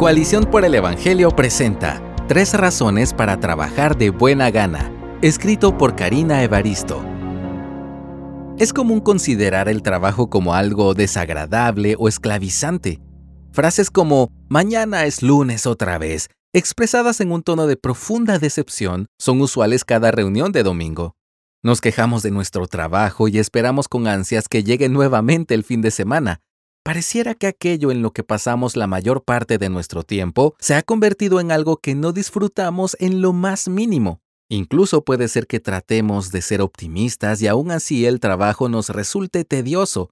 [0.00, 6.42] Coalición por el Evangelio presenta Tres razones para trabajar de buena gana, escrito por Karina
[6.42, 7.04] Evaristo.
[8.58, 12.98] Es común considerar el trabajo como algo desagradable o esclavizante.
[13.52, 19.42] Frases como mañana es lunes otra vez, expresadas en un tono de profunda decepción, son
[19.42, 21.12] usuales cada reunión de domingo.
[21.62, 25.90] Nos quejamos de nuestro trabajo y esperamos con ansias que llegue nuevamente el fin de
[25.90, 26.40] semana,
[26.82, 30.82] Pareciera que aquello en lo que pasamos la mayor parte de nuestro tiempo se ha
[30.82, 34.22] convertido en algo que no disfrutamos en lo más mínimo.
[34.48, 39.44] Incluso puede ser que tratemos de ser optimistas y aún así el trabajo nos resulte
[39.44, 40.10] tedioso.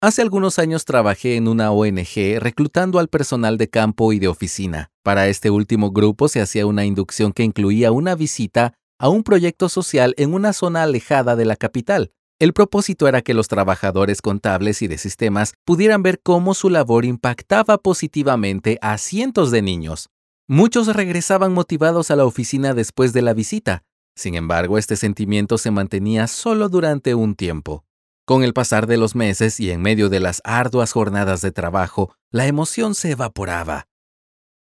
[0.00, 4.90] Hace algunos años trabajé en una ONG reclutando al personal de campo y de oficina.
[5.02, 9.68] Para este último grupo se hacía una inducción que incluía una visita a un proyecto
[9.68, 12.12] social en una zona alejada de la capital.
[12.40, 17.04] El propósito era que los trabajadores contables y de sistemas pudieran ver cómo su labor
[17.04, 20.10] impactaba positivamente a cientos de niños.
[20.48, 23.84] Muchos regresaban motivados a la oficina después de la visita.
[24.16, 27.84] Sin embargo, este sentimiento se mantenía solo durante un tiempo.
[28.26, 32.14] Con el pasar de los meses y en medio de las arduas jornadas de trabajo,
[32.30, 33.86] la emoción se evaporaba.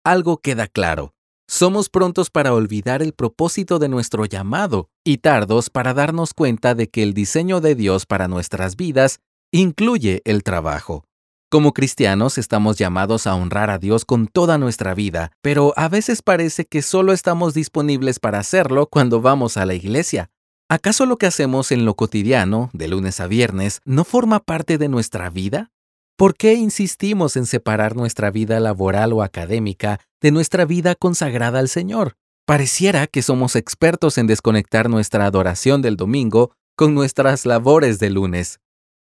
[0.06, 1.14] Algo queda claro.
[1.52, 6.90] Somos prontos para olvidar el propósito de nuestro llamado y tardos para darnos cuenta de
[6.90, 9.18] que el diseño de Dios para nuestras vidas
[9.52, 11.06] incluye el trabajo.
[11.50, 16.22] Como cristianos estamos llamados a honrar a Dios con toda nuestra vida, pero a veces
[16.22, 20.30] parece que solo estamos disponibles para hacerlo cuando vamos a la iglesia.
[20.70, 24.88] ¿Acaso lo que hacemos en lo cotidiano, de lunes a viernes, no forma parte de
[24.88, 25.72] nuestra vida?
[26.20, 31.70] ¿Por qué insistimos en separar nuestra vida laboral o académica de nuestra vida consagrada al
[31.70, 32.18] Señor?
[32.46, 38.60] Pareciera que somos expertos en desconectar nuestra adoración del domingo con nuestras labores de lunes.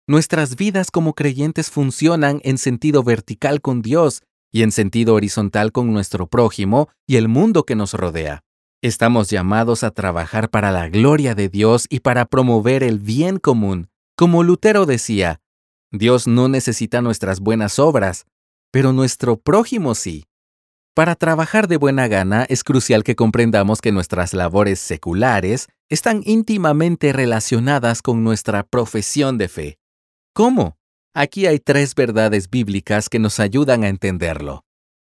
[0.07, 5.93] Nuestras vidas como creyentes funcionan en sentido vertical con Dios y en sentido horizontal con
[5.93, 8.41] nuestro prójimo y el mundo que nos rodea.
[8.81, 13.89] Estamos llamados a trabajar para la gloria de Dios y para promover el bien común.
[14.17, 15.39] Como Lutero decía,
[15.91, 18.25] Dios no necesita nuestras buenas obras,
[18.71, 20.25] pero nuestro prójimo sí.
[20.93, 27.11] Para trabajar de buena gana es crucial que comprendamos que nuestras labores seculares están íntimamente
[27.13, 29.77] relacionadas con nuestra profesión de fe.
[30.33, 30.77] ¿Cómo?
[31.13, 34.63] Aquí hay tres verdades bíblicas que nos ayudan a entenderlo.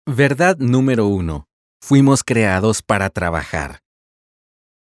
[0.06, 1.46] Verdad número uno.
[1.82, 3.80] Fuimos creados para trabajar.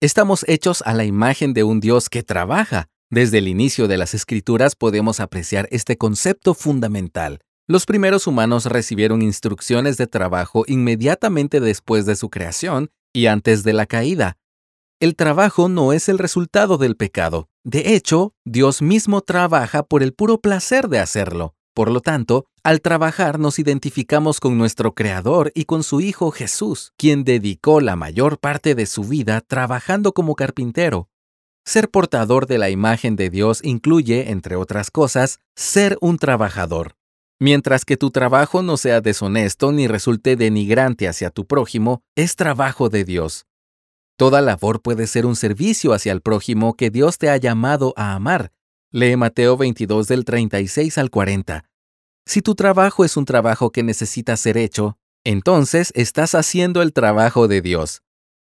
[0.01, 4.13] Estamos hechos a la imagen de un Dios que trabaja, desde el inicio de las
[4.13, 7.41] escrituras podemos apreciar este concepto fundamental.
[7.67, 13.73] Los primeros humanos recibieron instrucciones de trabajo inmediatamente después de su creación y antes de
[13.73, 14.37] la caída.
[14.99, 17.49] El trabajo no es el resultado del pecado.
[17.63, 21.55] De hecho, Dios mismo trabaja por el puro placer de hacerlo.
[21.75, 26.93] Por lo tanto, al trabajar nos identificamos con nuestro Creador y con su Hijo Jesús,
[26.97, 31.09] quien dedicó la mayor parte de su vida trabajando como carpintero.
[31.65, 36.95] Ser portador de la imagen de Dios incluye, entre otras cosas, ser un trabajador.
[37.39, 42.89] Mientras que tu trabajo no sea deshonesto ni resulte denigrante hacia tu prójimo, es trabajo
[42.89, 43.45] de Dios.
[44.17, 48.13] Toda labor puede ser un servicio hacia el prójimo que Dios te ha llamado a
[48.13, 48.51] amar.
[48.91, 51.65] Lee Mateo 22 del 36 al 40.
[52.25, 57.47] Si tu trabajo es un trabajo que necesita ser hecho, entonces estás haciendo el trabajo
[57.47, 58.03] de Dios.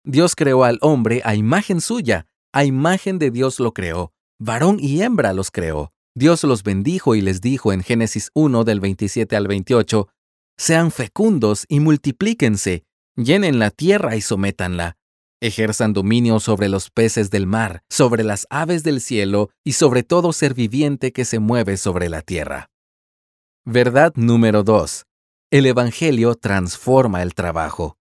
[0.04, 5.02] Dios creó al hombre a imagen suya, a imagen de Dios lo creó, varón y
[5.02, 5.92] hembra los creó.
[6.16, 10.08] Dios los bendijo y les dijo en Génesis 1 del 27 al 28,
[10.58, 14.98] Sean fecundos y multiplíquense, llenen la tierra y sométanla,
[15.42, 20.32] ejerzan dominio sobre los peces del mar, sobre las aves del cielo y sobre todo
[20.32, 22.70] ser viviente que se mueve sobre la tierra.
[23.66, 25.06] Verdad número 2.
[25.52, 27.98] El Evangelio transforma el trabajo.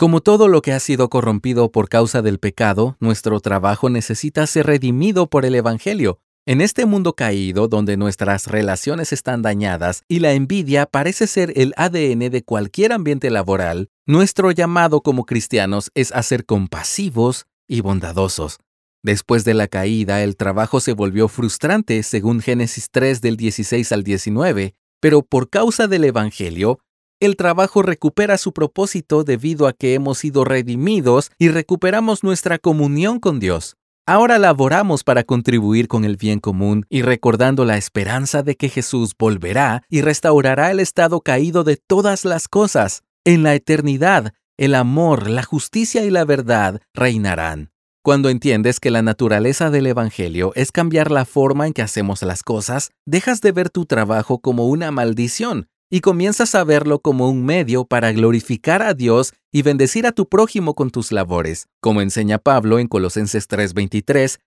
[0.00, 4.64] Como todo lo que ha sido corrompido por causa del pecado, nuestro trabajo necesita ser
[4.64, 6.22] redimido por el Evangelio.
[6.46, 11.74] En este mundo caído, donde nuestras relaciones están dañadas y la envidia parece ser el
[11.76, 18.56] ADN de cualquier ambiente laboral, nuestro llamado como cristianos es a ser compasivos y bondadosos.
[19.02, 24.02] Después de la caída, el trabajo se volvió frustrante, según Génesis 3 del 16 al
[24.02, 26.78] 19, pero por causa del Evangelio,
[27.20, 33.20] el trabajo recupera su propósito debido a que hemos sido redimidos y recuperamos nuestra comunión
[33.20, 33.76] con Dios.
[34.06, 39.12] Ahora laboramos para contribuir con el bien común y recordando la esperanza de que Jesús
[39.16, 43.02] volverá y restaurará el estado caído de todas las cosas.
[43.24, 47.70] En la eternidad, el amor, la justicia y la verdad reinarán.
[48.02, 52.42] Cuando entiendes que la naturaleza del Evangelio es cambiar la forma en que hacemos las
[52.42, 57.44] cosas, dejas de ver tu trabajo como una maldición y comienzas a verlo como un
[57.44, 61.66] medio para glorificar a Dios y bendecir a tu prójimo con tus labores.
[61.80, 64.38] Como enseña Pablo en Colosenses 3:23,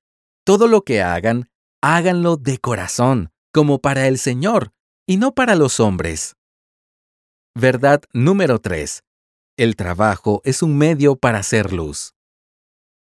[0.45, 1.49] todo lo que hagan,
[1.81, 4.71] háganlo de corazón, como para el Señor,
[5.05, 6.35] y no para los hombres.
[7.55, 9.03] Verdad número 3.
[9.57, 12.13] El trabajo es un medio para hacer luz.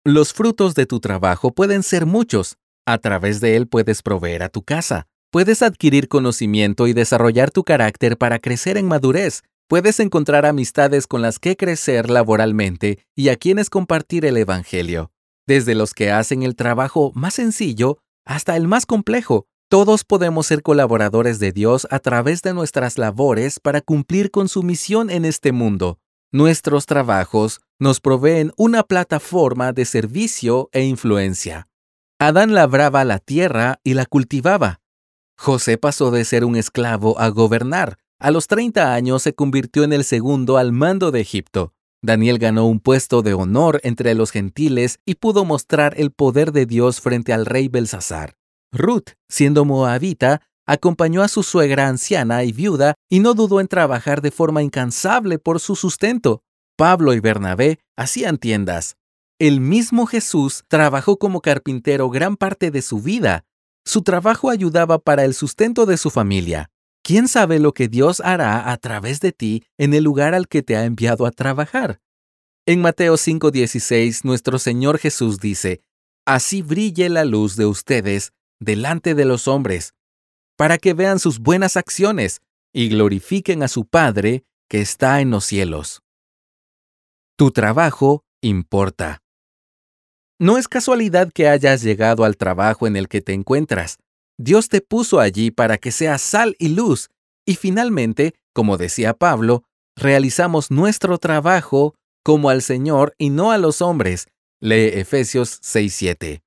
[0.04, 2.58] Los frutos de tu trabajo pueden ser muchos.
[2.84, 7.64] A través de él puedes proveer a tu casa, Puedes adquirir conocimiento y desarrollar tu
[7.64, 9.42] carácter para crecer en madurez.
[9.66, 15.10] Puedes encontrar amistades con las que crecer laboralmente y a quienes compartir el Evangelio.
[15.44, 20.62] Desde los que hacen el trabajo más sencillo hasta el más complejo, todos podemos ser
[20.62, 25.50] colaboradores de Dios a través de nuestras labores para cumplir con su misión en este
[25.50, 25.98] mundo.
[26.30, 31.66] Nuestros trabajos nos proveen una plataforma de servicio e influencia.
[32.20, 34.78] Adán labraba la tierra y la cultivaba.
[35.36, 37.98] José pasó de ser un esclavo a gobernar.
[38.18, 41.72] A los 30 años se convirtió en el segundo al mando de Egipto.
[42.02, 46.66] Daniel ganó un puesto de honor entre los gentiles y pudo mostrar el poder de
[46.66, 48.36] Dios frente al rey Belsasar.
[48.72, 54.20] Ruth, siendo moabita, acompañó a su suegra anciana y viuda y no dudó en trabajar
[54.20, 56.42] de forma incansable por su sustento.
[56.76, 58.96] Pablo y Bernabé hacían tiendas.
[59.38, 63.44] El mismo Jesús trabajó como carpintero gran parte de su vida.
[63.84, 66.70] Su trabajo ayudaba para el sustento de su familia.
[67.02, 70.62] ¿Quién sabe lo que Dios hará a través de ti en el lugar al que
[70.62, 72.00] te ha enviado a trabajar?
[72.66, 75.82] En Mateo 5:16 nuestro Señor Jesús dice,
[76.24, 79.94] Así brille la luz de ustedes delante de los hombres,
[80.56, 82.40] para que vean sus buenas acciones
[82.72, 86.02] y glorifiquen a su Padre que está en los cielos.
[87.36, 89.23] Tu trabajo importa.
[90.40, 93.98] No es casualidad que hayas llegado al trabajo en el que te encuentras.
[94.36, 97.08] Dios te puso allí para que seas sal y luz.
[97.46, 99.62] Y finalmente, como decía Pablo,
[99.94, 101.94] realizamos nuestro trabajo
[102.24, 104.26] como al Señor y no a los hombres.
[104.60, 106.42] Lee Efesios 6:7.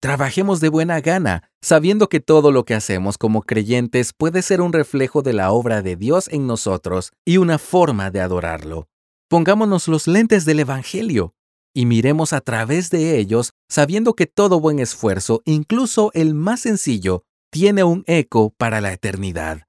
[0.00, 4.72] Trabajemos de buena gana, sabiendo que todo lo que hacemos como creyentes puede ser un
[4.72, 8.86] reflejo de la obra de Dios en nosotros y una forma de adorarlo.
[9.28, 11.34] Pongámonos los lentes del Evangelio
[11.76, 17.24] y miremos a través de ellos sabiendo que todo buen esfuerzo, incluso el más sencillo,
[17.52, 19.64] tiene un eco para la eternidad.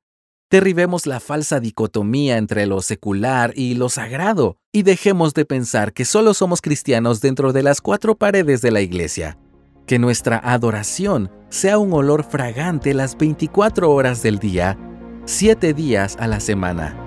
[0.49, 6.05] Derribemos la falsa dicotomía entre lo secular y lo sagrado y dejemos de pensar que
[6.05, 9.37] solo somos cristianos dentro de las cuatro paredes de la iglesia.
[9.85, 14.79] Que nuestra adoración sea un olor fragante las 24 horas del día,
[15.25, 17.06] 7 días a la semana.